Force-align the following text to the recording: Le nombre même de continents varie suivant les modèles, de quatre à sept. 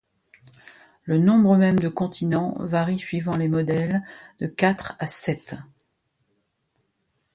Le 1.03 1.19
nombre 1.19 1.57
même 1.57 1.77
de 1.77 1.87
continents 1.87 2.55
varie 2.57 2.97
suivant 2.97 3.35
les 3.37 3.47
modèles, 3.47 4.01
de 4.39 4.47
quatre 4.47 4.95
à 4.97 5.05
sept. 5.05 5.55